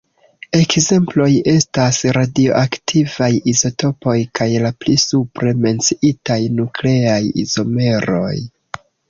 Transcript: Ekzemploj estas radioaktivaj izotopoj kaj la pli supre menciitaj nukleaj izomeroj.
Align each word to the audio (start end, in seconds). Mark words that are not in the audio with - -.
Ekzemploj 0.59 1.25
estas 1.51 1.99
radioaktivaj 2.17 3.27
izotopoj 3.53 4.15
kaj 4.41 4.49
la 4.65 4.73
pli 4.85 4.97
supre 5.05 5.55
menciitaj 5.67 6.41
nukleaj 6.57 7.21
izomeroj. 7.47 8.35